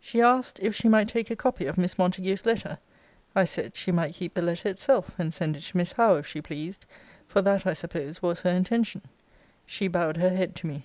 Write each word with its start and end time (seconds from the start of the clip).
She 0.00 0.20
asked, 0.20 0.58
if 0.60 0.74
she 0.74 0.88
might 0.88 1.06
take 1.06 1.30
a 1.30 1.36
copy 1.36 1.66
of 1.66 1.78
Miss 1.78 1.96
Montague's 1.96 2.44
letter? 2.44 2.78
I 3.36 3.44
said, 3.44 3.76
she 3.76 3.92
might 3.92 4.12
keep 4.12 4.34
the 4.34 4.42
letter 4.42 4.68
itself, 4.68 5.12
and 5.20 5.32
send 5.32 5.56
it 5.56 5.60
to 5.60 5.76
Miss 5.76 5.92
Howe, 5.92 6.16
if 6.16 6.26
she 6.26 6.42
pleased; 6.42 6.84
for 7.28 7.42
that, 7.42 7.64
I 7.64 7.74
suppose, 7.74 8.20
was 8.20 8.40
her 8.40 8.50
intention. 8.50 9.02
She 9.66 9.86
bowed 9.86 10.16
her 10.16 10.30
head 10.30 10.56
to 10.56 10.66
me. 10.66 10.84